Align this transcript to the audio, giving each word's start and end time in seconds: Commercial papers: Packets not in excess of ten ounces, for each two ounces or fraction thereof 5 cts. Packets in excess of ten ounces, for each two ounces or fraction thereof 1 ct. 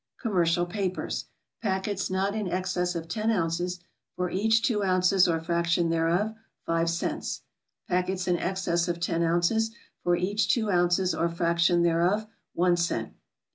Commercial 0.19 0.65
papers: 0.65 1.25
Packets 1.61 2.09
not 2.09 2.33
in 2.33 2.51
excess 2.51 2.95
of 2.95 3.07
ten 3.07 3.29
ounces, 3.29 3.81
for 4.15 4.31
each 4.31 4.63
two 4.63 4.81
ounces 4.81 5.27
or 5.27 5.39
fraction 5.39 5.91
thereof 5.91 6.33
5 6.65 6.87
cts. 6.87 7.41
Packets 7.87 8.27
in 8.27 8.35
excess 8.39 8.87
of 8.87 8.99
ten 8.99 9.21
ounces, 9.21 9.69
for 10.03 10.15
each 10.15 10.47
two 10.51 10.71
ounces 10.71 11.13
or 11.13 11.29
fraction 11.29 11.83
thereof 11.83 12.25
1 12.55 12.77
ct. 12.77 13.13